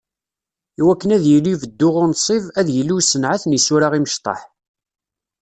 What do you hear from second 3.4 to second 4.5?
n yisura imecṭaḥ.